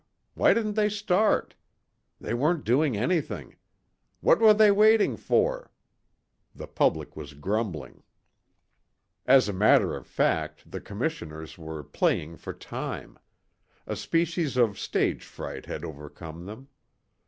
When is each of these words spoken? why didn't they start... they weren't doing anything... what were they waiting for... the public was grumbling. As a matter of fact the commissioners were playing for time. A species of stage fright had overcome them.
why 0.33 0.51
didn't 0.51 0.73
they 0.73 0.89
start... 0.89 1.53
they 2.19 2.33
weren't 2.33 2.63
doing 2.63 2.97
anything... 2.97 3.55
what 4.19 4.39
were 4.39 4.51
they 4.51 4.71
waiting 4.71 5.15
for... 5.15 5.69
the 6.55 6.65
public 6.65 7.15
was 7.15 7.35
grumbling. 7.35 8.01
As 9.27 9.47
a 9.47 9.53
matter 9.53 9.95
of 9.95 10.07
fact 10.07 10.71
the 10.71 10.81
commissioners 10.81 11.55
were 11.55 11.83
playing 11.83 12.37
for 12.37 12.51
time. 12.51 13.19
A 13.85 13.95
species 13.95 14.57
of 14.57 14.79
stage 14.79 15.23
fright 15.23 15.67
had 15.67 15.85
overcome 15.85 16.47
them. 16.47 16.69